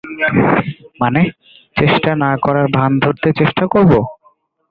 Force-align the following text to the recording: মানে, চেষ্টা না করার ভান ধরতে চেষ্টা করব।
মানে, 1.01 1.21
চেষ্টা 1.75 2.11
না 2.15 2.31
করার 2.37 2.67
ভান 2.73 2.91
ধরতে 2.99 3.29
চেষ্টা 3.39 3.65
করব। 3.67 3.91